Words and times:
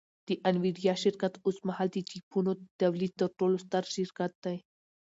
د 0.27 0.29
انویډیا 0.47 0.93
شرکت 1.03 1.33
اوسمهال 1.47 1.87
د 1.91 1.97
چیپونو 2.09 2.51
د 2.55 2.61
تولید 2.81 3.11
تر 3.19 3.29
ټولو 3.39 3.55
ستر 3.65 3.83
شرکت 3.95 4.31
دی 4.43 4.57